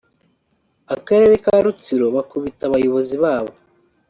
[0.95, 3.53] Akarere ka Rutsiro bakubita abayobozi babo